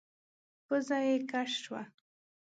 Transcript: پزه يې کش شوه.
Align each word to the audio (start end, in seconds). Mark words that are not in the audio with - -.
پزه 0.67 0.97
يې 1.07 1.15
کش 1.31 1.51
شوه. 1.63 1.81